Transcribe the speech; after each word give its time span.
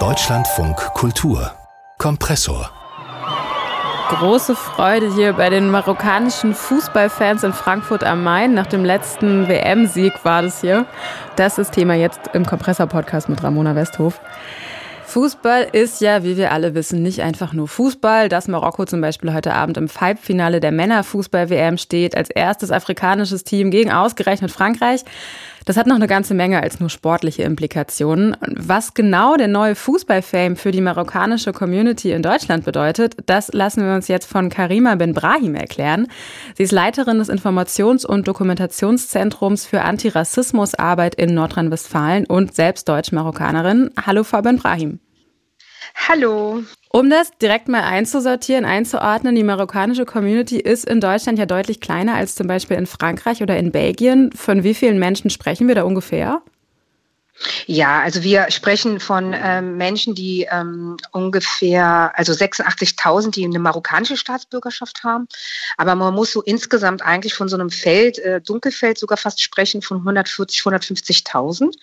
Deutschlandfunk 0.00 0.76
Kultur 0.94 1.52
Kompressor 1.96 2.68
Große 4.08 4.56
Freude 4.56 5.14
hier 5.14 5.34
bei 5.34 5.48
den 5.48 5.70
marokkanischen 5.70 6.54
Fußballfans 6.54 7.44
in 7.44 7.52
Frankfurt 7.52 8.02
am 8.02 8.24
Main. 8.24 8.52
Nach 8.52 8.66
dem 8.66 8.84
letzten 8.84 9.46
WM-Sieg 9.46 10.12
war 10.24 10.42
das 10.42 10.60
hier. 10.60 10.86
Das 11.36 11.58
ist 11.58 11.70
Thema 11.70 11.94
jetzt 11.94 12.18
im 12.32 12.44
Kompressor-Podcast 12.44 13.28
mit 13.28 13.44
Ramona 13.44 13.76
Westhof. 13.76 14.20
Fußball 15.06 15.68
ist 15.70 16.00
ja, 16.00 16.24
wie 16.24 16.36
wir 16.36 16.50
alle 16.50 16.74
wissen, 16.74 17.00
nicht 17.00 17.22
einfach 17.22 17.52
nur 17.52 17.68
Fußball. 17.68 18.28
Dass 18.28 18.48
Marokko 18.48 18.86
zum 18.86 19.00
Beispiel 19.00 19.32
heute 19.32 19.54
Abend 19.54 19.76
im 19.76 19.88
Halbfinale 19.88 20.58
der 20.58 20.72
Männerfußball-WM 20.72 21.78
steht, 21.78 22.16
als 22.16 22.30
erstes 22.30 22.72
afrikanisches 22.72 23.44
Team 23.44 23.70
gegen 23.70 23.92
ausgerechnet 23.92 24.50
Frankreich. 24.50 25.04
Das 25.64 25.78
hat 25.78 25.86
noch 25.86 25.96
eine 25.96 26.06
ganze 26.06 26.34
Menge 26.34 26.62
als 26.62 26.78
nur 26.78 26.90
sportliche 26.90 27.42
Implikationen. 27.42 28.36
Was 28.48 28.92
genau 28.92 29.36
der 29.36 29.48
neue 29.48 29.74
Fußball-Fame 29.74 30.56
für 30.56 30.72
die 30.72 30.82
marokkanische 30.82 31.52
Community 31.52 32.12
in 32.12 32.22
Deutschland 32.22 32.64
bedeutet, 32.64 33.16
das 33.26 33.52
lassen 33.52 33.86
wir 33.86 33.94
uns 33.94 34.08
jetzt 34.08 34.26
von 34.26 34.50
Karima 34.50 34.94
Ben 34.96 35.14
Brahim 35.14 35.54
erklären. 35.54 36.08
Sie 36.54 36.64
ist 36.64 36.72
Leiterin 36.72 37.18
des 37.18 37.30
Informations- 37.30 38.04
und 38.04 38.28
Dokumentationszentrums 38.28 39.64
für 39.64 39.82
Antirassismusarbeit 39.82 41.14
in 41.14 41.34
Nordrhein-Westfalen 41.34 42.26
und 42.26 42.54
selbst 42.54 42.88
Deutsch-Marokkanerin. 42.88 43.90
Hallo, 44.04 44.22
Frau 44.22 44.42
Ben 44.42 44.58
Brahim. 44.58 45.00
Hallo. 46.08 46.62
Um 46.94 47.10
das 47.10 47.36
direkt 47.42 47.66
mal 47.66 47.82
einzusortieren, 47.82 48.64
einzuordnen, 48.64 49.34
die 49.34 49.42
marokkanische 49.42 50.04
Community 50.04 50.60
ist 50.60 50.84
in 50.84 51.00
Deutschland 51.00 51.40
ja 51.40 51.44
deutlich 51.44 51.80
kleiner 51.80 52.14
als 52.14 52.36
zum 52.36 52.46
Beispiel 52.46 52.76
in 52.76 52.86
Frankreich 52.86 53.42
oder 53.42 53.56
in 53.56 53.72
Belgien. 53.72 54.30
Von 54.30 54.62
wie 54.62 54.74
vielen 54.74 55.00
Menschen 55.00 55.28
sprechen 55.28 55.66
wir 55.66 55.74
da 55.74 55.82
ungefähr? 55.82 56.40
Ja, 57.66 58.00
also 58.00 58.22
wir 58.22 58.48
sprechen 58.50 59.00
von 59.00 59.34
ähm, 59.34 59.76
Menschen, 59.76 60.14
die 60.14 60.46
ähm, 60.48 60.96
ungefähr, 61.10 62.12
also 62.14 62.32
86.000, 62.32 63.32
die 63.32 63.44
eine 63.44 63.58
marokkanische 63.58 64.16
Staatsbürgerschaft 64.16 65.02
haben. 65.02 65.26
Aber 65.76 65.96
man 65.96 66.14
muss 66.14 66.30
so 66.30 66.42
insgesamt 66.42 67.02
eigentlich 67.02 67.34
von 67.34 67.48
so 67.48 67.56
einem 67.56 67.70
Feld, 67.70 68.20
äh, 68.20 68.40
Dunkelfeld 68.40 68.98
sogar 68.98 69.18
fast 69.18 69.42
sprechen 69.42 69.82
von 69.82 69.96
140, 69.96 70.60
150.000, 70.60 71.74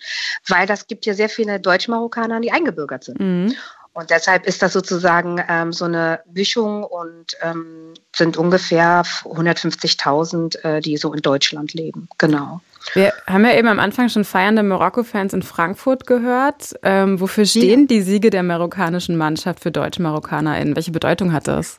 weil 0.48 0.66
das 0.66 0.86
gibt 0.86 1.04
ja 1.04 1.12
sehr 1.12 1.28
viele 1.28 1.60
Deutsch-Marokkaner, 1.60 2.40
die 2.40 2.50
eingebürgert 2.50 3.04
sind. 3.04 3.20
Mhm. 3.20 3.54
Und 3.94 4.10
deshalb 4.10 4.46
ist 4.46 4.62
das 4.62 4.72
sozusagen 4.72 5.42
ähm, 5.48 5.72
so 5.72 5.84
eine 5.84 6.20
Mischung 6.32 6.82
und 6.82 7.36
ähm, 7.42 7.92
sind 8.14 8.38
ungefähr 8.38 9.02
150.000, 9.02 10.64
äh, 10.64 10.80
die 10.80 10.96
so 10.96 11.12
in 11.12 11.20
Deutschland 11.20 11.74
leben. 11.74 12.08
Genau. 12.16 12.60
Wir 12.94 13.12
haben 13.26 13.44
ja 13.44 13.54
eben 13.54 13.68
am 13.68 13.78
Anfang 13.78 14.08
schon 14.08 14.24
feiernde 14.24 14.62
Marokko-Fans 14.62 15.34
in 15.34 15.42
Frankfurt 15.42 16.06
gehört. 16.06 16.74
Ähm, 16.82 17.20
wofür 17.20 17.44
stehen 17.44 17.86
die 17.86 18.00
Siege 18.00 18.30
der 18.30 18.42
marokkanischen 18.42 19.16
Mannschaft 19.16 19.60
für 19.60 19.70
Deutsch-MarokkanerInnen? 19.70 20.74
Welche 20.74 20.90
Bedeutung 20.90 21.32
hat 21.32 21.46
das? 21.46 21.78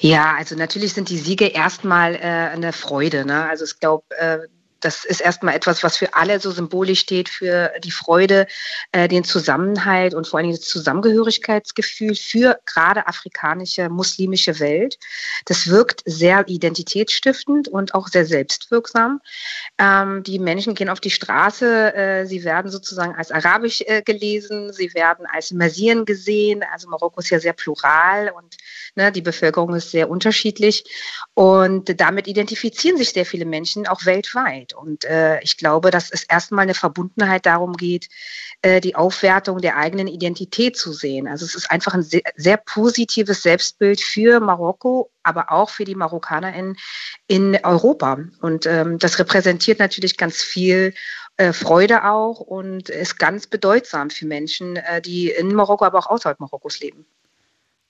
Ja, 0.00 0.34
also 0.36 0.56
natürlich 0.56 0.94
sind 0.94 1.08
die 1.08 1.18
Siege 1.18 1.46
erstmal 1.46 2.14
äh, 2.16 2.18
eine 2.18 2.72
Freude. 2.72 3.24
Ne? 3.24 3.48
Also 3.48 3.64
ich 3.64 3.80
glaube, 3.80 4.04
äh, 4.18 4.38
das 4.84 5.04
ist 5.04 5.20
erstmal 5.20 5.54
etwas, 5.54 5.82
was 5.82 5.96
für 5.96 6.14
alle 6.14 6.38
so 6.40 6.50
symbolisch 6.50 7.00
steht, 7.00 7.30
für 7.30 7.72
die 7.82 7.90
Freude, 7.90 8.46
äh, 8.92 9.08
den 9.08 9.24
Zusammenhalt 9.24 10.12
und 10.12 10.26
vor 10.26 10.38
allen 10.38 10.48
Dingen 10.48 10.58
das 10.58 10.68
Zusammengehörigkeitsgefühl 10.68 12.14
für 12.14 12.58
gerade 12.66 13.06
afrikanische, 13.06 13.88
muslimische 13.88 14.60
Welt. 14.60 14.98
Das 15.46 15.68
wirkt 15.68 16.02
sehr 16.04 16.46
identitätsstiftend 16.48 17.68
und 17.68 17.94
auch 17.94 18.08
sehr 18.08 18.26
selbstwirksam. 18.26 19.20
Ähm, 19.78 20.22
die 20.22 20.38
Menschen 20.38 20.74
gehen 20.74 20.90
auf 20.90 21.00
die 21.00 21.10
Straße, 21.10 21.94
äh, 21.94 22.26
sie 22.26 22.44
werden 22.44 22.70
sozusagen 22.70 23.14
als 23.14 23.30
arabisch 23.30 23.82
äh, 23.86 24.02
gelesen, 24.02 24.72
sie 24.72 24.92
werden 24.92 25.26
als 25.32 25.50
Mersien 25.50 26.04
gesehen. 26.04 26.62
Also 26.72 26.88
Marokko 26.88 27.20
ist 27.20 27.30
ja 27.30 27.40
sehr 27.40 27.54
plural 27.54 28.30
und 28.36 28.56
ne, 28.96 29.10
die 29.10 29.22
Bevölkerung 29.22 29.74
ist 29.74 29.90
sehr 29.92 30.10
unterschiedlich. 30.10 30.84
Und 31.32 32.00
damit 32.00 32.26
identifizieren 32.28 32.98
sich 32.98 33.10
sehr 33.10 33.24
viele 33.24 33.46
Menschen 33.46 33.86
auch 33.86 34.04
weltweit. 34.04 34.73
Und 34.74 35.04
äh, 35.04 35.40
ich 35.40 35.56
glaube, 35.56 35.90
dass 35.90 36.10
es 36.10 36.24
erstmal 36.24 36.62
eine 36.62 36.74
Verbundenheit 36.74 37.46
darum 37.46 37.76
geht, 37.76 38.08
äh, 38.62 38.80
die 38.80 38.94
Aufwertung 38.94 39.60
der 39.60 39.76
eigenen 39.76 40.06
Identität 40.06 40.76
zu 40.76 40.92
sehen. 40.92 41.28
Also 41.28 41.44
es 41.44 41.54
ist 41.54 41.70
einfach 41.70 41.94
ein 41.94 42.02
sehr, 42.02 42.22
sehr 42.36 42.56
positives 42.56 43.42
Selbstbild 43.42 44.00
für 44.00 44.40
Marokko, 44.40 45.10
aber 45.22 45.52
auch 45.52 45.70
für 45.70 45.84
die 45.84 45.94
MarokkanerInnen 45.94 46.76
in 47.26 47.58
Europa. 47.62 48.18
Und 48.40 48.66
ähm, 48.66 48.98
das 48.98 49.18
repräsentiert 49.18 49.78
natürlich 49.78 50.16
ganz 50.16 50.42
viel 50.42 50.94
äh, 51.36 51.52
Freude 51.52 52.04
auch 52.04 52.40
und 52.40 52.88
ist 52.88 53.18
ganz 53.18 53.46
bedeutsam 53.46 54.10
für 54.10 54.26
Menschen, 54.26 54.76
äh, 54.76 55.00
die 55.00 55.30
in 55.30 55.54
Marokko, 55.54 55.84
aber 55.84 55.98
auch 55.98 56.06
außerhalb 56.06 56.38
Marokkos 56.38 56.80
leben. 56.80 57.06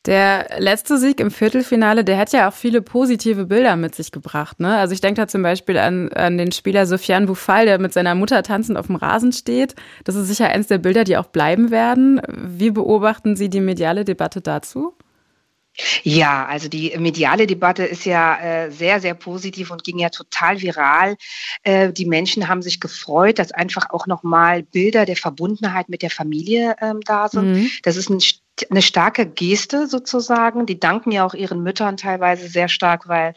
Der 0.06 0.48
letzte 0.58 0.98
Sieg 0.98 1.18
im 1.18 1.30
Viertelfinale, 1.30 2.04
der 2.04 2.18
hat 2.18 2.32
ja 2.32 2.48
auch 2.48 2.52
viele 2.52 2.82
positive 2.82 3.46
Bilder 3.46 3.74
mit 3.76 3.94
sich 3.94 4.12
gebracht. 4.12 4.60
Ne? 4.60 4.76
Also 4.76 4.92
ich 4.92 5.00
denke 5.00 5.22
da 5.22 5.28
zum 5.28 5.42
Beispiel 5.42 5.78
an, 5.78 6.12
an 6.12 6.36
den 6.36 6.52
Spieler 6.52 6.86
Sofiane 6.86 7.26
Boufal, 7.26 7.64
der 7.64 7.78
mit 7.78 7.94
seiner 7.94 8.14
Mutter 8.14 8.42
tanzend 8.42 8.76
auf 8.76 8.88
dem 8.88 8.96
Rasen 8.96 9.32
steht. 9.32 9.74
Das 10.04 10.14
ist 10.14 10.28
sicher 10.28 10.48
eins 10.48 10.66
der 10.66 10.78
Bilder, 10.78 11.04
die 11.04 11.16
auch 11.16 11.26
bleiben 11.26 11.70
werden. 11.70 12.20
Wie 12.28 12.70
beobachten 12.70 13.34
Sie 13.34 13.48
die 13.48 13.60
mediale 13.60 14.04
Debatte 14.04 14.42
dazu? 14.42 14.94
Ja, 16.04 16.46
also 16.46 16.68
die 16.68 16.96
mediale 16.98 17.46
Debatte 17.46 17.84
ist 17.84 18.04
ja 18.04 18.38
äh, 18.38 18.70
sehr, 18.70 19.00
sehr 19.00 19.14
positiv 19.14 19.70
und 19.72 19.82
ging 19.82 19.98
ja 19.98 20.08
total 20.08 20.60
viral. 20.60 21.16
Äh, 21.64 21.92
die 21.92 22.06
Menschen 22.06 22.46
haben 22.46 22.62
sich 22.62 22.78
gefreut, 22.78 23.40
dass 23.40 23.50
einfach 23.50 23.90
auch 23.90 24.06
nochmal 24.06 24.62
Bilder 24.62 25.04
der 25.04 25.16
Verbundenheit 25.16 25.88
mit 25.88 26.02
der 26.02 26.10
Familie 26.10 26.76
ähm, 26.80 27.00
da 27.04 27.28
sind. 27.28 27.54
Mhm. 27.54 27.70
Das 27.82 27.96
ist 27.96 28.08
ein 28.08 28.20
eine 28.70 28.82
starke 28.82 29.26
Geste 29.26 29.86
sozusagen. 29.86 30.66
Die 30.66 30.78
danken 30.78 31.10
ja 31.10 31.24
auch 31.24 31.34
ihren 31.34 31.62
Müttern 31.62 31.96
teilweise 31.96 32.48
sehr 32.48 32.68
stark, 32.68 33.08
weil 33.08 33.34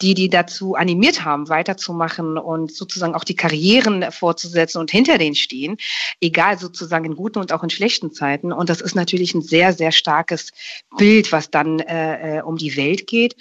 die, 0.00 0.14
die 0.14 0.28
dazu 0.28 0.74
animiert 0.74 1.24
haben, 1.24 1.48
weiterzumachen 1.48 2.38
und 2.38 2.72
sozusagen 2.72 3.14
auch 3.14 3.24
die 3.24 3.36
Karrieren 3.36 4.10
fortzusetzen 4.10 4.78
und 4.78 4.90
hinter 4.90 5.18
denen 5.18 5.34
stehen, 5.34 5.76
egal 6.20 6.58
sozusagen 6.58 7.04
in 7.04 7.16
guten 7.16 7.38
und 7.38 7.52
auch 7.52 7.62
in 7.62 7.70
schlechten 7.70 8.12
Zeiten. 8.12 8.52
Und 8.52 8.68
das 8.68 8.80
ist 8.80 8.94
natürlich 8.94 9.34
ein 9.34 9.42
sehr, 9.42 9.72
sehr 9.72 9.92
starkes 9.92 10.50
Bild, 10.96 11.32
was 11.32 11.50
dann 11.50 11.80
äh, 11.80 12.38
äh 12.38 12.42
um 12.42 12.56
die 12.56 12.76
Welt 12.76 13.06
geht. 13.06 13.36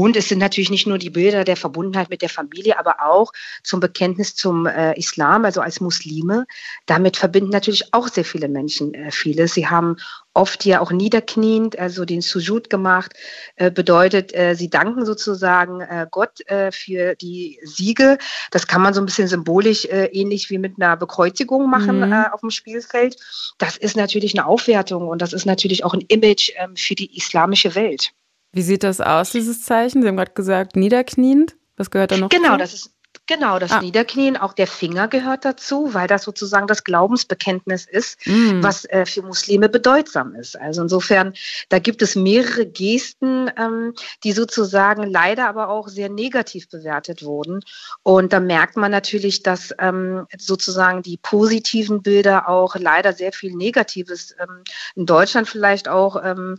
Und 0.00 0.16
es 0.16 0.30
sind 0.30 0.38
natürlich 0.38 0.70
nicht 0.70 0.86
nur 0.86 0.96
die 0.96 1.10
Bilder 1.10 1.44
der 1.44 1.58
Verbundenheit 1.58 2.08
mit 2.08 2.22
der 2.22 2.30
Familie, 2.30 2.78
aber 2.78 3.02
auch 3.02 3.34
zum 3.62 3.80
Bekenntnis 3.80 4.34
zum 4.34 4.64
äh, 4.64 4.98
Islam, 4.98 5.44
also 5.44 5.60
als 5.60 5.82
Muslime. 5.82 6.46
Damit 6.86 7.18
verbinden 7.18 7.50
natürlich 7.50 7.92
auch 7.92 8.08
sehr 8.08 8.24
viele 8.24 8.48
Menschen 8.48 8.94
äh, 8.94 9.10
vieles. 9.10 9.52
Sie 9.52 9.66
haben 9.66 9.96
oft 10.32 10.64
ja 10.64 10.80
auch 10.80 10.90
niederkniend, 10.90 11.78
also 11.78 12.06
den 12.06 12.22
Sujud 12.22 12.70
gemacht, 12.70 13.12
äh, 13.56 13.70
bedeutet, 13.70 14.34
äh, 14.34 14.54
sie 14.54 14.70
danken 14.70 15.04
sozusagen 15.04 15.82
äh, 15.82 16.06
Gott 16.10 16.48
äh, 16.48 16.72
für 16.72 17.14
die 17.16 17.58
Siege. 17.62 18.16
Das 18.52 18.66
kann 18.66 18.80
man 18.80 18.94
so 18.94 19.02
ein 19.02 19.06
bisschen 19.06 19.28
symbolisch 19.28 19.84
äh, 19.84 20.06
ähnlich 20.06 20.48
wie 20.48 20.56
mit 20.56 20.80
einer 20.80 20.96
Bekreuzigung 20.96 21.68
machen 21.68 21.98
mhm. 21.98 22.10
äh, 22.10 22.24
auf 22.32 22.40
dem 22.40 22.50
Spielfeld. 22.50 23.16
Das 23.58 23.76
ist 23.76 23.98
natürlich 23.98 24.32
eine 24.34 24.46
Aufwertung 24.46 25.08
und 25.08 25.20
das 25.20 25.34
ist 25.34 25.44
natürlich 25.44 25.84
auch 25.84 25.92
ein 25.92 26.06
Image 26.08 26.52
ähm, 26.56 26.74
für 26.74 26.94
die 26.94 27.14
islamische 27.14 27.74
Welt. 27.74 28.14
Wie 28.52 28.62
sieht 28.62 28.82
das 28.82 29.00
aus, 29.00 29.30
dieses 29.30 29.62
Zeichen? 29.62 30.02
Sie 30.02 30.08
haben 30.08 30.16
gerade 30.16 30.32
gesagt, 30.32 30.76
niederkniend. 30.76 31.56
Was 31.76 31.90
gehört 31.90 32.10
da 32.10 32.16
noch? 32.16 32.28
Genau, 32.28 32.52
zu? 32.52 32.58
das 32.58 32.74
ist 32.74 32.99
Genau, 33.30 33.60
das 33.60 33.70
ah. 33.70 33.80
Niederknien, 33.80 34.36
auch 34.36 34.54
der 34.54 34.66
Finger 34.66 35.06
gehört 35.06 35.44
dazu, 35.44 35.94
weil 35.94 36.08
das 36.08 36.24
sozusagen 36.24 36.66
das 36.66 36.82
Glaubensbekenntnis 36.82 37.86
ist, 37.86 38.18
mm. 38.26 38.60
was 38.60 38.86
äh, 38.86 39.06
für 39.06 39.22
Muslime 39.22 39.68
bedeutsam 39.68 40.34
ist. 40.34 40.58
Also 40.58 40.82
insofern, 40.82 41.34
da 41.68 41.78
gibt 41.78 42.02
es 42.02 42.16
mehrere 42.16 42.66
Gesten, 42.66 43.48
ähm, 43.56 43.94
die 44.24 44.32
sozusagen 44.32 45.04
leider 45.04 45.48
aber 45.48 45.68
auch 45.68 45.86
sehr 45.86 46.08
negativ 46.08 46.68
bewertet 46.68 47.22
wurden. 47.22 47.60
Und 48.02 48.32
da 48.32 48.40
merkt 48.40 48.76
man 48.76 48.90
natürlich, 48.90 49.44
dass 49.44 49.72
ähm, 49.78 50.26
sozusagen 50.36 51.02
die 51.02 51.16
positiven 51.16 52.02
Bilder 52.02 52.48
auch 52.48 52.74
leider 52.74 53.12
sehr 53.12 53.32
viel 53.32 53.54
Negatives 53.54 54.34
ähm, 54.40 54.64
in 54.96 55.06
Deutschland 55.06 55.48
vielleicht 55.48 55.86
auch 55.86 56.20
ähm, 56.24 56.58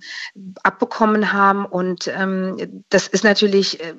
abbekommen 0.63 1.33
haben. 1.33 1.65
Und 1.65 2.07
ähm, 2.07 2.85
das 2.87 3.09
ist 3.09 3.25
natürlich 3.25 3.81
äh, 3.81 3.93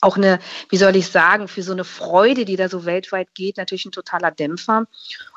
auch 0.00 0.16
eine, 0.16 0.38
wie 0.68 0.76
soll 0.76 0.94
ich 0.94 1.08
sagen, 1.08 1.48
für 1.48 1.64
so 1.64 1.72
eine 1.72 1.82
Freude, 1.96 2.44
die 2.44 2.56
da 2.56 2.68
so 2.68 2.84
weltweit 2.84 3.34
geht, 3.34 3.56
natürlich 3.56 3.86
ein 3.86 3.92
totaler 3.92 4.30
Dämpfer 4.30 4.86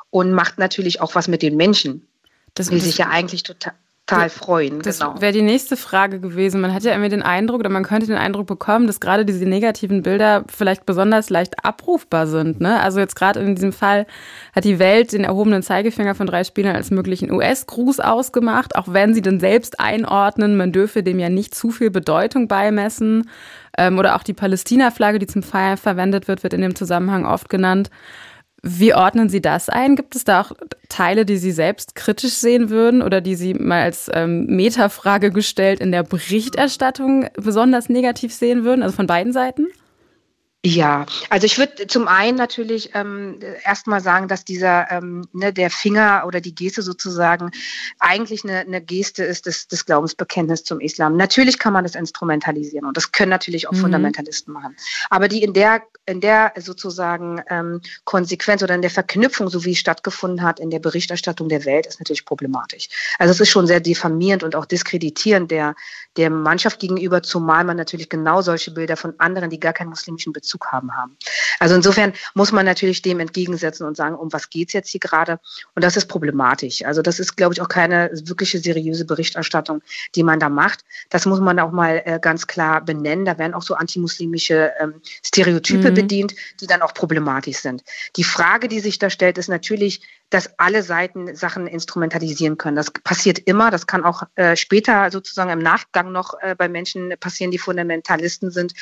und 0.09 0.31
macht 0.31 0.57
natürlich 0.57 1.01
auch 1.01 1.15
was 1.15 1.27
mit 1.27 1.41
den 1.41 1.55
Menschen, 1.55 2.07
das, 2.53 2.69
die 2.69 2.79
sich 2.79 2.97
ja 2.97 3.07
eigentlich 3.07 3.43
total 3.43 3.73
total 4.09 4.29
freuen. 4.29 4.81
Das 4.81 4.99
genau. 4.99 5.19
wäre 5.19 5.31
die 5.31 5.41
nächste 5.41 5.77
Frage 5.77 6.19
gewesen. 6.19 6.61
Man 6.61 6.73
hat 6.73 6.83
ja 6.83 6.93
immer 6.93 7.09
den 7.09 7.21
Eindruck, 7.21 7.59
oder 7.59 7.69
man 7.69 7.83
könnte 7.83 8.07
den 8.07 8.17
Eindruck 8.17 8.47
bekommen, 8.47 8.87
dass 8.87 8.99
gerade 8.99 9.25
diese 9.25 9.45
negativen 9.45 10.03
Bilder 10.03 10.43
vielleicht 10.47 10.85
besonders 10.85 11.29
leicht 11.29 11.63
abrufbar 11.63 12.27
sind. 12.27 12.59
Ne? 12.59 12.79
Also 12.81 12.99
jetzt 12.99 13.15
gerade 13.15 13.39
in 13.39 13.55
diesem 13.55 13.73
Fall 13.73 14.05
hat 14.53 14.63
die 14.63 14.79
Welt 14.79 15.13
den 15.13 15.23
erhobenen 15.23 15.63
Zeigefinger 15.63 16.15
von 16.15 16.27
drei 16.27 16.43
Spielern 16.43 16.75
als 16.75 16.91
möglichen 16.91 17.31
US-Gruß 17.31 17.99
ausgemacht, 17.99 18.75
auch 18.75 18.87
wenn 18.87 19.13
sie 19.13 19.21
dann 19.21 19.39
selbst 19.39 19.79
einordnen, 19.79 20.57
man 20.57 20.71
dürfe 20.71 21.03
dem 21.03 21.19
ja 21.19 21.29
nicht 21.29 21.55
zu 21.55 21.71
viel 21.71 21.89
Bedeutung 21.89 22.47
beimessen. 22.47 23.29
Ähm, 23.77 23.99
oder 23.99 24.15
auch 24.15 24.23
die 24.23 24.33
Palästina-Flagge, 24.33 25.19
die 25.19 25.27
zum 25.27 25.43
Feiern 25.43 25.77
verwendet 25.77 26.27
wird, 26.27 26.43
wird 26.43 26.53
in 26.53 26.61
dem 26.61 26.75
Zusammenhang 26.75 27.25
oft 27.25 27.49
genannt. 27.49 27.89
Wie 28.61 28.93
ordnen 28.93 29.29
Sie 29.29 29.41
das 29.41 29.69
ein? 29.69 29.95
Gibt 29.95 30.15
es 30.15 30.23
da 30.23 30.41
auch 30.41 30.51
Teile, 30.89 31.25
die 31.25 31.37
Sie 31.37 31.51
selbst 31.51 31.95
kritisch 31.95 32.33
sehen 32.33 32.69
würden 32.69 33.01
oder 33.01 33.21
die 33.21 33.35
Sie 33.35 33.53
mal 33.53 33.81
als 33.83 34.09
ähm, 34.13 34.45
Metafrage 34.47 35.31
gestellt 35.31 35.79
in 35.79 35.91
der 35.91 36.03
Berichterstattung 36.03 37.27
besonders 37.35 37.89
negativ 37.89 38.33
sehen 38.33 38.63
würden, 38.63 38.83
also 38.83 38.95
von 38.95 39.07
beiden 39.07 39.31
Seiten? 39.31 39.67
Ja, 40.65 41.05
also 41.29 41.45
ich 41.45 41.57
würde 41.57 41.87
zum 41.87 42.09
einen 42.09 42.35
natürlich 42.35 42.89
ähm, 42.93 43.39
erstmal 43.63 44.01
sagen, 44.01 44.27
dass 44.27 44.43
dieser 44.43 44.91
ähm, 44.91 45.25
ne, 45.31 45.53
der 45.53 45.69
Finger 45.69 46.25
oder 46.27 46.41
die 46.41 46.53
Geste 46.53 46.81
sozusagen 46.81 47.51
eigentlich 47.97 48.43
eine, 48.43 48.59
eine 48.59 48.81
Geste 48.81 49.23
ist 49.23 49.45
des, 49.45 49.69
des 49.69 49.85
Glaubensbekenntnisses 49.85 50.65
zum 50.65 50.81
Islam. 50.81 51.15
Natürlich 51.15 51.59
kann 51.59 51.71
man 51.71 51.85
das 51.85 51.95
instrumentalisieren 51.95 52.85
und 52.85 52.97
das 52.97 53.13
können 53.13 53.29
natürlich 53.29 53.69
auch 53.69 53.71
mhm. 53.71 53.77
Fundamentalisten 53.77 54.53
machen. 54.53 54.75
Aber 55.09 55.29
die 55.29 55.43
in 55.43 55.53
der 55.53 55.81
in 56.05 56.19
der 56.19 56.53
sozusagen 56.57 57.41
ähm, 57.49 57.81
Konsequenz 58.03 58.61
oder 58.61 58.75
in 58.75 58.81
der 58.81 58.89
Verknüpfung, 58.89 59.47
so 59.47 59.63
wie 59.63 59.73
es 59.73 59.77
stattgefunden 59.77 60.41
hat 60.41 60.59
in 60.59 60.71
der 60.71 60.79
Berichterstattung 60.79 61.47
der 61.47 61.63
Welt, 61.65 61.85
ist 61.85 61.99
natürlich 61.99 62.25
problematisch. 62.25 62.89
Also 63.17 63.31
es 63.31 63.39
ist 63.39 63.49
schon 63.49 63.67
sehr 63.67 63.79
diffamierend 63.79 64.43
und 64.43 64.55
auch 64.55 64.65
diskreditierend 64.65 65.51
der 65.51 65.75
der 66.19 66.29
Mannschaft 66.29 66.79
gegenüber, 66.79 67.23
zumal 67.23 67.63
man 67.63 67.77
natürlich 67.77 68.09
genau 68.09 68.41
solche 68.41 68.71
Bilder 68.71 68.97
von 68.97 69.13
anderen, 69.19 69.49
die 69.49 69.59
gar 69.59 69.71
keinen 69.71 69.87
muslimischen 69.87 70.33
Bezug 70.33 70.67
haben, 70.67 70.93
haben. 70.93 71.15
Also 71.59 71.75
insofern 71.75 72.11
muss 72.33 72.51
man 72.51 72.65
natürlich 72.65 73.01
dem 73.01 73.21
entgegensetzen 73.21 73.87
und 73.87 73.95
sagen, 73.95 74.15
um 74.15 74.31
was 74.33 74.49
geht's 74.49 74.73
jetzt 74.73 74.89
hier 74.89 74.99
gerade? 74.99 75.39
Und 75.75 75.83
das 75.83 75.95
ist 75.95 76.07
problematisch. 76.07 76.83
Also 76.83 77.01
das 77.01 77.21
ist, 77.21 77.37
glaube 77.37 77.53
ich, 77.53 77.61
auch 77.61 77.69
keine 77.69 78.11
wirkliche 78.25 78.59
seriöse 78.59 79.05
Berichterstattung, 79.05 79.81
die 80.13 80.23
man 80.23 80.41
da 80.41 80.49
macht. 80.49 80.83
Das 81.09 81.25
muss 81.25 81.39
man 81.39 81.57
auch 81.57 81.71
mal 81.71 82.01
äh, 82.03 82.19
ganz 82.21 82.47
klar 82.47 82.83
benennen. 82.83 83.23
Da 83.23 83.37
werden 83.37 83.53
auch 83.53 83.63
so 83.63 83.75
antimuslimische 83.75 84.73
ähm, 84.77 84.95
Stereotype 85.25 85.91
mhm. 85.91 85.95
bedient, 85.95 86.35
die 86.59 86.67
dann 86.67 86.81
auch 86.81 86.93
problematisch 86.93 87.59
sind. 87.59 87.81
Die 88.17 88.25
Frage, 88.25 88.67
die 88.67 88.81
sich 88.81 88.99
da 88.99 89.09
stellt, 89.09 89.37
ist 89.37 89.47
natürlich, 89.47 90.01
dass 90.29 90.59
alle 90.59 90.83
Seiten 90.83 91.35
Sachen 91.35 91.67
instrumentalisieren 91.67 92.57
können. 92.57 92.75
Das 92.75 92.91
passiert 92.91 93.39
immer. 93.39 93.71
Das 93.71 93.87
kann 93.87 94.03
auch 94.03 94.23
äh, 94.35 94.55
später 94.55 95.09
sozusagen 95.11 95.49
im 95.49 95.59
Nachgang 95.59 96.11
noch 96.11 96.35
äh, 96.41 96.55
bei 96.55 96.69
Menschen 96.69 97.13
passieren, 97.19 97.51
die 97.51 97.57
Fundamentalisten 97.57 98.51
sind. 98.51 98.73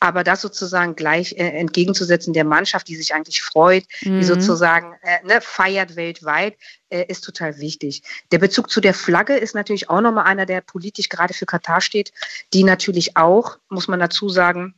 Aber 0.00 0.24
das 0.24 0.40
sozusagen 0.40 0.96
gleich 0.96 1.32
äh, 1.32 1.48
entgegenzusetzen 1.48 2.32
der 2.32 2.44
Mannschaft, 2.44 2.88
die 2.88 2.96
sich 2.96 3.14
eigentlich 3.14 3.42
freut, 3.42 3.84
mhm. 4.02 4.20
die 4.20 4.24
sozusagen 4.24 4.94
äh, 5.02 5.24
ne, 5.24 5.40
feiert 5.40 5.96
weltweit, 5.96 6.56
äh, 6.88 7.04
ist 7.08 7.22
total 7.22 7.58
wichtig. 7.58 8.02
Der 8.32 8.38
Bezug 8.38 8.70
zu 8.70 8.80
der 8.80 8.94
Flagge 8.94 9.36
ist 9.36 9.54
natürlich 9.54 9.88
auch 9.90 10.00
nochmal 10.00 10.24
einer, 10.24 10.46
der 10.46 10.60
politisch 10.60 11.08
gerade 11.08 11.34
für 11.34 11.46
Katar 11.46 11.80
steht, 11.80 12.12
die 12.52 12.64
natürlich 12.64 13.16
auch, 13.16 13.58
muss 13.68 13.88
man 13.88 14.00
dazu 14.00 14.28
sagen, 14.28 14.74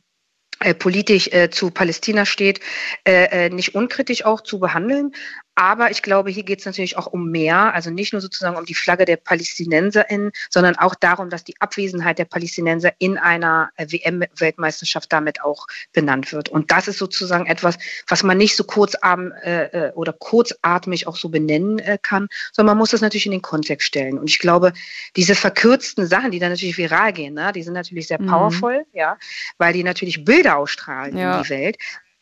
äh, 0.61 0.73
politisch 0.73 1.29
äh, 1.31 1.49
zu 1.49 1.71
Palästina 1.71 2.25
steht, 2.25 2.59
äh, 3.05 3.45
äh, 3.45 3.49
nicht 3.49 3.75
unkritisch 3.75 4.25
auch 4.25 4.41
zu 4.41 4.59
behandeln. 4.59 5.13
Aber 5.59 5.91
ich 5.91 6.03
glaube, 6.03 6.29
hier 6.29 6.43
geht 6.43 6.59
es 6.59 6.65
natürlich 6.65 6.95
auch 6.95 7.07
um 7.07 7.31
mehr, 7.31 7.73
also 7.73 7.89
nicht 7.89 8.13
nur 8.13 8.21
sozusagen 8.21 8.55
um 8.55 8.63
die 8.63 8.73
Flagge 8.73 9.03
der 9.03 9.17
PalästinenserInnen, 9.17 10.31
sondern 10.49 10.77
auch 10.77 10.95
darum, 10.95 11.29
dass 11.29 11.43
die 11.43 11.59
Abwesenheit 11.59 12.17
der 12.17 12.23
Palästinenser 12.23 12.93
in 12.97 13.17
einer 13.17 13.69
äh, 13.75 13.85
WM-Weltmeisterschaft 13.89 15.11
damit 15.11 15.41
auch 15.43 15.67
benannt 15.91 16.31
wird. 16.31 16.47
Und 16.47 16.71
das 16.71 16.87
ist 16.87 16.97
sozusagen 16.97 17.45
etwas, 17.45 17.77
was 18.07 18.23
man 18.23 18.37
nicht 18.37 18.55
so 18.55 18.63
kurzarm 18.63 19.33
äh, 19.41 19.91
oder 19.95 20.13
kurzatmig 20.13 21.07
auch 21.07 21.17
so 21.17 21.27
benennen 21.27 21.79
äh, 21.79 21.97
kann, 22.01 22.29
sondern 22.53 22.77
man 22.77 22.77
muss 22.77 22.91
das 22.91 23.01
natürlich 23.01 23.25
in 23.25 23.33
den 23.33 23.41
Kontext 23.41 23.85
stellen. 23.85 24.17
Und 24.17 24.29
ich 24.29 24.39
glaube, 24.39 24.71
diese 25.17 25.35
verkürzten 25.35 26.07
Sachen, 26.07 26.31
die 26.31 26.39
dann 26.39 26.51
natürlich 26.51 26.77
viral 26.77 27.11
gehen, 27.11 27.33
ne, 27.33 27.51
die 27.53 27.63
sind 27.63 27.73
natürlich 27.73 28.07
sehr 28.07 28.21
mhm. 28.21 28.27
powerful, 28.27 28.77
mhm. 28.77 28.97
ja, 28.97 29.17
weil 29.57 29.73
die 29.73 29.83
natürlich 29.83 30.23
Bilder 30.23 30.55
ausstrahlen 30.55 31.17
ja. 31.17 31.35
in 31.35 31.43
die 31.43 31.49
Welt. 31.49 31.77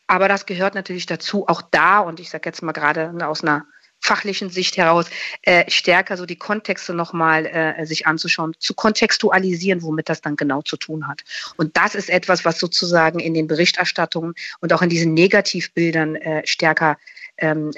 Aber 0.08 0.28
das 0.28 0.46
gehört 0.46 0.76
natürlich 0.76 1.06
dazu, 1.06 1.48
auch 1.48 1.62
da, 1.62 2.00
und 2.00 2.20
ich 2.20 2.30
sage 2.30 2.50
jetzt 2.50 2.64
mal 2.64 2.72
gerade 2.72 3.14
aus 3.26 3.44
einer 3.44 3.66
fachlichen 4.00 4.50
Sicht 4.50 4.78
heraus, 4.78 5.08
äh, 5.42 5.70
stärker 5.70 6.18
so 6.18 6.26
die 6.26 6.38
Kontexte 6.38 6.94
nochmal 6.94 7.46
äh, 7.46 7.86
sich 7.86 8.08
anzuschauen, 8.08 8.54
zu 8.60 8.74
kontextualisieren, 8.74 9.82
womit 9.82 10.10
das 10.10 10.22
dann 10.22 10.36
genau 10.36 10.62
zu 10.62 10.78
tun 10.78 11.08
hat. 11.08 11.24
Und 11.58 11.76
das 11.78 11.96
ist 11.96 12.10
etwas, 12.10 12.46
was 12.46 12.60
sozusagen 12.60 13.20
in 13.20 13.34
den 13.34 13.48
Berichterstattungen 13.48 14.36
und 14.62 14.72
auch 14.72 14.82
in 14.82 14.90
diesen 14.90 15.14
Negativbildern 15.14 16.16
äh, 16.16 16.46
stärker 16.46 16.98
ähm, 17.38 17.72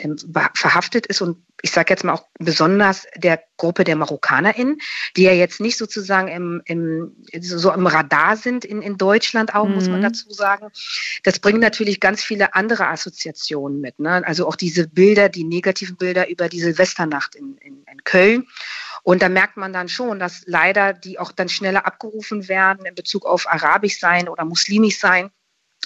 verhaftet 0.54 1.08
ist 1.08 1.22
und 1.22 1.38
ich 1.62 1.72
sage 1.72 1.92
jetzt 1.92 2.04
mal 2.04 2.14
auch 2.14 2.28
besonders 2.40 3.06
der 3.16 3.44
Gruppe 3.58 3.84
der 3.84 3.96
MarokkanerInnen, 3.96 4.80
die 5.16 5.24
ja 5.24 5.34
jetzt 5.34 5.60
nicht 5.60 5.78
sozusagen 5.78 6.28
im, 6.28 6.62
im, 6.66 7.16
so 7.42 7.72
im 7.72 7.88
Radar 7.88 8.38
sind 8.38 8.66
in, 8.66 8.82
in 8.82 8.98
Deutschland 8.98 9.54
auch, 9.56 9.68
mhm. 9.68 9.76
muss 9.76 9.90
man 9.90 10.00
mhm. 10.00 10.04
dazu 10.04 10.32
sagen. 10.32 10.70
Das 11.24 11.40
bringt 11.40 11.60
natürlich 11.60 12.00
ganz 12.00 12.24
viele 12.24 12.56
andere 12.56 12.88
Assoziationen 12.88 13.82
mit. 13.82 14.00
Ne? 14.00 14.26
Also 14.26 14.48
auch 14.48 14.56
diese 14.56 14.88
Bilder, 14.88 15.30
die 15.30 15.44
negativen 15.44 15.98
Bilder 15.98 16.30
über 16.30 16.50
die 16.50 16.62
Silvesternacht 16.62 17.36
in, 17.36 17.58
in, 17.58 17.84
in 17.92 18.04
Köln. 18.04 18.48
Und 19.04 19.22
da 19.22 19.30
merkt 19.30 19.58
man 19.58 19.74
dann 19.74 19.90
schon, 19.90 20.20
dass 20.20 20.44
leider 20.46 20.94
die 20.94 21.20
auch 21.20 21.32
dann 21.32 21.50
schneller 21.50 21.86
abgerufen 21.86 22.48
werden 22.48 22.86
in 22.86 22.96
Bezug 22.96 23.26
auf 23.26 23.52
Arabisch 23.52 24.00
sein 24.00 24.28
oder 24.28 24.46
Muslimisch 24.46 25.00
sein 25.00 25.32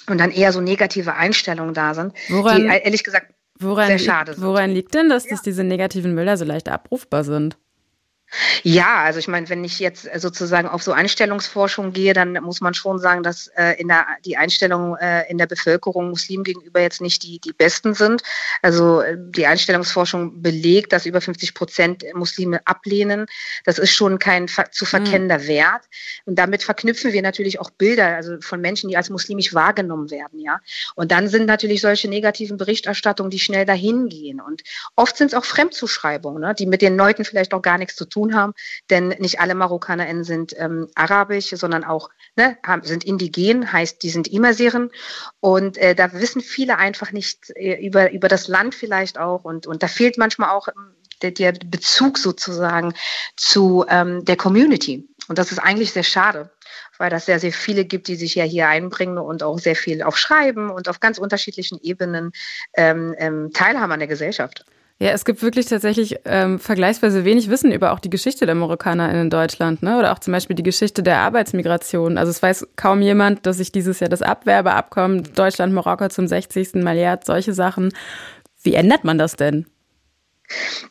und 0.06 0.18
dann 0.18 0.30
eher 0.30 0.52
so 0.52 0.60
negative 0.60 1.14
Einstellungen 1.14 1.74
da 1.74 1.94
sind, 1.94 2.12
Woran, 2.28 2.62
die 2.62 2.66
ehrlich 2.66 3.04
gesagt 3.04 3.33
woran, 3.58 3.86
sehr 3.86 3.98
schade. 3.98 4.34
Woran 4.38 4.70
liegt 4.70 4.94
denn, 4.94 5.08
dass, 5.08 5.24
ja. 5.24 5.30
dass 5.30 5.42
diese 5.42 5.64
negativen 5.64 6.14
Bilder 6.14 6.36
so 6.36 6.44
leicht 6.44 6.68
abrufbar 6.68 7.24
sind? 7.24 7.56
Ja, 8.62 9.02
also 9.02 9.18
ich 9.18 9.28
meine, 9.28 9.48
wenn 9.48 9.64
ich 9.64 9.78
jetzt 9.78 10.08
sozusagen 10.16 10.68
auf 10.68 10.82
so 10.82 10.92
Einstellungsforschung 10.92 11.92
gehe, 11.92 12.12
dann 12.12 12.32
muss 12.42 12.60
man 12.60 12.74
schon 12.74 12.98
sagen, 12.98 13.22
dass 13.22 13.48
äh, 13.48 13.80
in 13.80 13.88
der, 13.88 14.06
die 14.24 14.36
Einstellungen 14.36 14.96
äh, 14.98 15.30
in 15.30 15.38
der 15.38 15.46
Bevölkerung 15.46 16.10
Muslimen 16.10 16.44
gegenüber 16.44 16.80
jetzt 16.80 17.00
nicht 17.00 17.22
die, 17.22 17.38
die 17.38 17.52
besten 17.52 17.94
sind. 17.94 18.22
Also 18.62 19.00
äh, 19.00 19.16
die 19.18 19.46
Einstellungsforschung 19.46 20.42
belegt, 20.42 20.92
dass 20.92 21.06
über 21.06 21.20
50 21.20 21.54
Prozent 21.54 22.04
Muslime 22.14 22.60
ablehnen. 22.66 23.26
Das 23.64 23.78
ist 23.78 23.94
schon 23.94 24.18
kein 24.18 24.48
zu 24.70 24.84
verkennender 24.84 25.38
mhm. 25.38 25.46
Wert. 25.46 25.82
Und 26.24 26.38
damit 26.38 26.62
verknüpfen 26.62 27.12
wir 27.12 27.22
natürlich 27.22 27.60
auch 27.60 27.70
Bilder, 27.70 28.16
also 28.16 28.40
von 28.40 28.60
Menschen, 28.60 28.88
die 28.88 28.96
als 28.96 29.10
muslimisch 29.10 29.54
wahrgenommen 29.54 30.10
werden, 30.10 30.40
ja. 30.40 30.60
Und 30.94 31.10
dann 31.10 31.28
sind 31.28 31.46
natürlich 31.46 31.80
solche 31.80 32.08
negativen 32.08 32.56
Berichterstattungen, 32.56 33.30
die 33.30 33.38
schnell 33.38 33.64
dahin 33.64 34.08
gehen. 34.08 34.40
Und 34.40 34.62
oft 34.96 35.16
sind 35.16 35.28
es 35.28 35.34
auch 35.34 35.44
Fremdzuschreibungen, 35.44 36.40
ne, 36.40 36.54
die 36.54 36.66
mit 36.66 36.82
den 36.82 36.96
Leuten 36.96 37.24
vielleicht 37.24 37.54
auch 37.54 37.62
gar 37.62 37.78
nichts 37.78 37.96
zu 37.96 38.04
tun 38.04 38.23
tun 38.24 38.34
haben. 38.34 38.54
Denn 38.90 39.08
nicht 39.18 39.40
alle 39.40 39.54
MarokkanerInnen 39.54 40.24
sind 40.24 40.54
ähm, 40.58 40.88
arabisch, 40.94 41.50
sondern 41.50 41.84
auch 41.84 42.10
ne, 42.36 42.56
haben, 42.64 42.82
sind 42.82 43.04
indigen, 43.04 43.72
heißt, 43.72 44.02
die 44.02 44.10
sind 44.10 44.28
Immersieren. 44.28 44.90
Und 45.40 45.76
äh, 45.78 45.94
da 45.94 46.12
wissen 46.12 46.40
viele 46.40 46.78
einfach 46.78 47.12
nicht 47.12 47.50
äh, 47.56 47.84
über, 47.84 48.12
über 48.12 48.28
das 48.28 48.48
Land 48.48 48.74
vielleicht 48.74 49.18
auch. 49.18 49.44
Und, 49.44 49.66
und 49.66 49.82
da 49.82 49.88
fehlt 49.88 50.18
manchmal 50.18 50.50
auch 50.50 50.68
ähm, 50.68 50.94
der, 51.22 51.30
der 51.30 51.52
Bezug 51.52 52.18
sozusagen 52.18 52.94
zu 53.36 53.84
ähm, 53.88 54.24
der 54.24 54.36
Community. 54.36 55.08
Und 55.28 55.38
das 55.38 55.52
ist 55.52 55.58
eigentlich 55.58 55.92
sehr 55.92 56.02
schade 56.02 56.50
weil 56.96 57.10
das 57.10 57.26
sehr, 57.26 57.40
sehr 57.40 57.52
viele 57.52 57.84
gibt, 57.84 58.06
die 58.06 58.14
sich 58.14 58.36
ja 58.36 58.44
hier 58.44 58.68
einbringen 58.68 59.18
und 59.18 59.42
auch 59.42 59.58
sehr 59.58 59.74
viel 59.74 60.04
auf 60.04 60.16
Schreiben 60.16 60.70
und 60.70 60.88
auf 60.88 61.00
ganz 61.00 61.18
unterschiedlichen 61.18 61.80
Ebenen 61.82 62.30
ähm, 62.76 63.16
ähm, 63.18 63.50
teilhaben 63.52 63.90
an 63.90 63.98
der 63.98 64.06
Gesellschaft. 64.06 64.64
Ja, 65.00 65.10
es 65.10 65.24
gibt 65.24 65.42
wirklich 65.42 65.66
tatsächlich 65.66 66.16
ähm, 66.24 66.60
vergleichsweise 66.60 67.24
wenig 67.24 67.50
Wissen 67.50 67.72
über 67.72 67.92
auch 67.92 67.98
die 67.98 68.10
Geschichte 68.10 68.46
der 68.46 68.54
Marokkaner 68.54 69.12
in 69.12 69.28
Deutschland, 69.28 69.82
ne? 69.82 69.98
Oder 69.98 70.12
auch 70.12 70.20
zum 70.20 70.32
Beispiel 70.32 70.54
die 70.54 70.62
Geschichte 70.62 71.02
der 71.02 71.18
Arbeitsmigration. 71.18 72.16
Also 72.16 72.30
es 72.30 72.40
weiß 72.40 72.68
kaum 72.76 73.02
jemand, 73.02 73.44
dass 73.44 73.56
sich 73.56 73.72
dieses 73.72 73.98
Jahr 73.98 74.08
das 74.08 74.22
Abwerbeabkommen 74.22 75.34
Deutschland-Marokko 75.34 76.08
zum 76.08 76.28
60. 76.28 76.76
Mal 76.76 76.96
jährt, 76.96 77.24
solche 77.24 77.52
Sachen. 77.52 77.92
Wie 78.62 78.74
ändert 78.74 79.02
man 79.02 79.18
das 79.18 79.34
denn? 79.34 79.66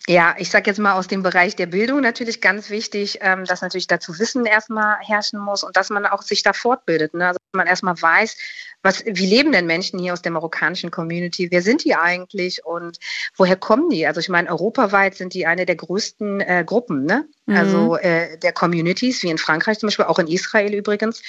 Ja, 0.07 0.35
ich 0.37 0.49
sage 0.49 0.69
jetzt 0.69 0.79
mal 0.79 0.93
aus 0.93 1.07
dem 1.07 1.23
Bereich 1.23 1.55
der 1.55 1.67
Bildung 1.67 2.01
natürlich 2.01 2.41
ganz 2.41 2.69
wichtig, 2.69 3.19
ähm, 3.21 3.45
dass 3.45 3.61
natürlich 3.61 3.87
dazu 3.87 4.17
Wissen 4.19 4.45
erstmal 4.45 4.97
herrschen 4.99 5.39
muss 5.39 5.63
und 5.63 5.77
dass 5.77 5.89
man 5.89 6.05
auch 6.05 6.23
sich 6.23 6.43
da 6.43 6.53
fortbildet. 6.53 7.13
Ne? 7.13 7.27
Also 7.27 7.37
dass 7.37 7.57
man 7.57 7.67
erstmal 7.67 8.01
weiß, 8.01 8.35
was, 8.81 9.05
wie 9.05 9.25
leben 9.25 9.51
denn 9.53 9.65
Menschen 9.65 9.99
hier 9.99 10.11
aus 10.11 10.21
der 10.21 10.33
marokkanischen 10.33 10.91
Community? 10.91 11.49
Wer 11.51 11.61
sind 11.61 11.85
die 11.85 11.95
eigentlich 11.95 12.65
und 12.65 12.97
woher 13.37 13.55
kommen 13.55 13.89
die? 13.89 14.05
Also 14.05 14.19
ich 14.19 14.27
meine, 14.27 14.49
europaweit 14.49 15.15
sind 15.15 15.33
die 15.33 15.45
eine 15.45 15.65
der 15.65 15.77
größten 15.77 16.41
äh, 16.41 16.63
Gruppen, 16.65 17.05
ne? 17.05 17.25
Mhm. 17.45 17.55
Also 17.55 17.97
äh, 17.97 18.37
der 18.37 18.53
Communities, 18.53 19.21
wie 19.23 19.29
in 19.29 19.37
Frankreich 19.37 19.79
zum 19.79 19.87
Beispiel, 19.87 20.05
auch 20.05 20.19
in 20.19 20.27
Israel 20.27 20.73
übrigens, 20.73 21.21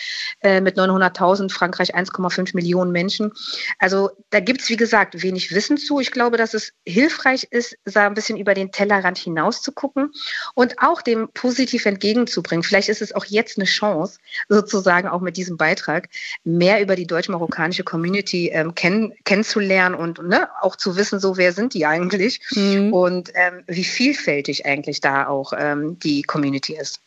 äh, 0.42 0.60
mit 0.60 0.78
900.000, 0.78 1.52
Frankreich 1.52 1.94
1,5 1.94 2.54
Millionen 2.54 2.92
Menschen. 2.92 3.32
Also 3.78 4.10
da 4.30 4.40
gibt's 4.40 4.68
wie 4.68 4.76
gesagt, 4.76 5.22
wenig 5.22 5.52
Wissen 5.52 5.76
zu. 5.76 6.00
Ich 6.00 6.12
glaube, 6.12 6.36
dass 6.36 6.54
es 6.54 6.72
hilfreich 6.86 7.48
ist, 7.50 7.76
da 7.84 8.06
ein 8.06 8.14
bisschen 8.14 8.38
über 8.38 8.54
den 8.54 8.70
Tellerrand 8.70 9.18
hinaus 9.18 9.62
zu 9.62 9.72
gucken 9.72 10.12
und 10.54 10.76
auch 10.78 11.02
dem 11.02 11.28
positiv 11.34 11.86
entgegenzubringen. 11.86 12.62
Vielleicht 12.62 12.88
ist 12.88 13.02
es 13.02 13.12
auch 13.12 13.24
jetzt 13.24 13.58
eine 13.58 13.66
Chance, 13.66 14.18
sozusagen 14.48 15.08
auch 15.08 15.20
mit 15.20 15.36
diesem 15.36 15.56
Beitrag, 15.56 16.08
mehr 16.44 16.80
über 16.80 16.94
die 16.94 17.06
deutsch 17.06 17.28
marokkanische 17.28 17.82
Community 17.82 18.50
ähm, 18.50 18.74
kenn 18.74 19.12
kennenzulernen 19.24 19.94
und 19.94 20.22
ne, 20.22 20.48
auch 20.60 20.76
zu 20.76 20.96
wissen, 20.96 21.18
so 21.18 21.36
wer 21.36 21.52
sind 21.52 21.74
die 21.74 21.86
eigentlich 21.86 22.40
mhm. 22.52 22.92
und 22.92 23.30
ähm, 23.34 23.64
wie 23.66 23.84
vielfältig 23.84 24.66
eigentlich 24.66 25.00
da 25.00 25.26
auch 25.26 25.52
ähm, 25.56 25.98
die 26.04 26.22
Community 26.22 26.76
ist. 26.76 27.00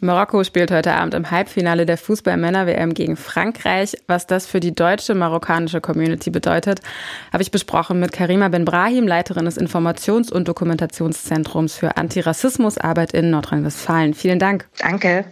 Marokko 0.00 0.44
spielt 0.44 0.70
heute 0.70 0.92
Abend 0.92 1.14
im 1.14 1.30
Halbfinale 1.30 1.86
der 1.86 1.96
Fußball-Männer-WM 1.96 2.92
gegen 2.92 3.16
Frankreich. 3.16 3.96
Was 4.06 4.26
das 4.26 4.46
für 4.46 4.60
die 4.60 4.74
deutsche 4.74 5.14
marokkanische 5.14 5.80
Community 5.80 6.30
bedeutet, 6.30 6.80
habe 7.32 7.42
ich 7.42 7.50
besprochen 7.50 8.00
mit 8.00 8.12
Karima 8.12 8.48
Ben-Brahim, 8.48 9.08
Leiterin 9.08 9.46
des 9.46 9.56
Informations- 9.56 10.30
und 10.30 10.46
Dokumentationszentrums 10.46 11.74
für 11.76 11.96
Antirassismusarbeit 11.96 13.14
in 13.14 13.30
Nordrhein-Westfalen. 13.30 14.12
Vielen 14.12 14.38
Dank. 14.38 14.68
Danke. 14.78 15.24